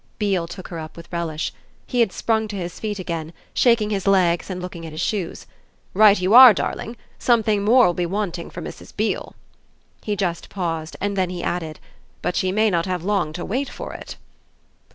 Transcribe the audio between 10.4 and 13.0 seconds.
paused, then he added: "But she may not